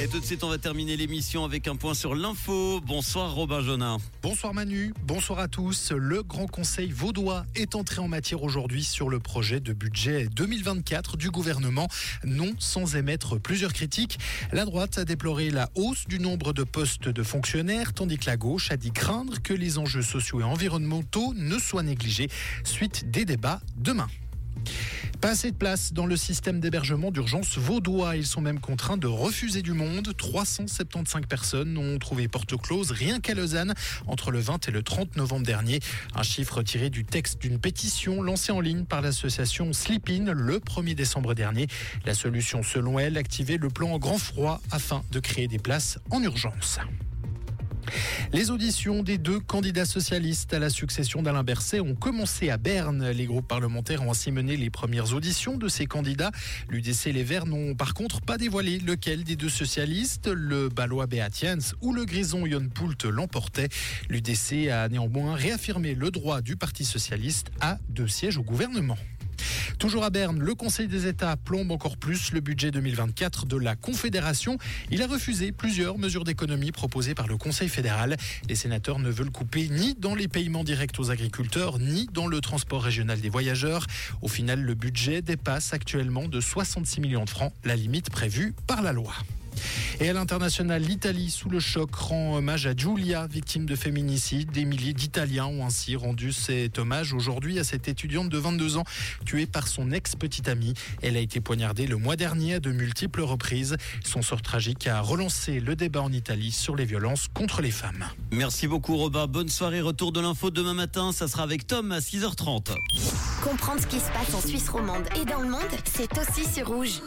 [0.00, 2.80] Et tout de suite, on va terminer l'émission avec un point sur l'info.
[2.86, 3.96] Bonsoir Robin Jonin.
[4.22, 5.90] Bonsoir Manu, bonsoir à tous.
[5.90, 11.16] Le Grand Conseil vaudois est entré en matière aujourd'hui sur le projet de budget 2024
[11.16, 11.88] du gouvernement,
[12.22, 14.20] non sans émettre plusieurs critiques.
[14.52, 18.36] La droite a déploré la hausse du nombre de postes de fonctionnaires, tandis que la
[18.36, 22.28] gauche a dit craindre que les enjeux sociaux et environnementaux ne soient négligés
[22.62, 24.06] suite des débats demain.
[25.28, 28.16] Pas assez de place dans le système d'hébergement d'urgence vaudois.
[28.16, 30.16] Ils sont même contraints de refuser du monde.
[30.16, 33.74] 375 personnes ont trouvé porte close rien qu'à Lausanne
[34.06, 35.80] entre le 20 et le 30 novembre dernier.
[36.14, 40.94] Un chiffre tiré du texte d'une pétition lancée en ligne par l'association Sleepin le 1er
[40.94, 41.66] décembre dernier.
[42.06, 45.98] La solution, selon elle, activer le plan en grand froid afin de créer des places
[46.10, 46.78] en urgence.
[48.32, 53.10] Les auditions des deux candidats socialistes à la succession d'Alain Berset ont commencé à Berne.
[53.10, 56.30] Les groupes parlementaires ont ainsi mené les premières auditions de ces candidats.
[56.68, 61.58] L'UDC les Verts n'ont par contre pas dévoilé lequel des deux socialistes, le Balois Beatiens
[61.80, 63.68] ou le Grison Yon Poult l'emportait.
[64.08, 68.98] L'UDC a néanmoins réaffirmé le droit du Parti socialiste à deux sièges au gouvernement.
[69.78, 73.76] Toujours à Berne, le Conseil des États plombe encore plus le budget 2024 de la
[73.76, 74.58] Confédération.
[74.90, 78.16] Il a refusé plusieurs mesures d'économie proposées par le Conseil fédéral.
[78.48, 82.40] Les sénateurs ne veulent couper ni dans les paiements directs aux agriculteurs, ni dans le
[82.40, 83.86] transport régional des voyageurs.
[84.20, 88.82] Au final, le budget dépasse actuellement de 66 millions de francs, la limite prévue par
[88.82, 89.14] la loi.
[90.00, 94.50] Et à l'international, l'Italie, sous le choc, rend hommage à Giulia, victime de féminicide.
[94.52, 98.84] Des milliers d'Italiens ont ainsi rendu cet hommage aujourd'hui à cette étudiante de 22 ans,
[99.24, 100.74] tuée par son ex-petite amie.
[101.02, 103.76] Elle a été poignardée le mois dernier à de multiples reprises.
[104.04, 108.06] Son sort tragique a relancé le débat en Italie sur les violences contre les femmes.
[108.30, 109.26] Merci beaucoup Robin.
[109.26, 109.80] Bonne soirée.
[109.80, 111.12] Retour de l'info demain matin.
[111.12, 112.74] Ça sera avec Tom à 6h30.
[113.42, 116.68] Comprendre ce qui se passe en Suisse romande et dans le monde, c'est aussi sur
[116.68, 117.00] rouge.